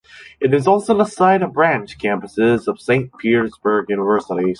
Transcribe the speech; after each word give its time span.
It 0.39 0.51
is 0.55 0.65
also 0.65 0.97
the 0.97 1.05
site 1.05 1.43
of 1.43 1.53
branch 1.53 1.99
campuses 1.99 2.67
of 2.67 2.81
St. 2.81 3.15
Petersburg 3.19 3.85
Universities. 3.89 4.49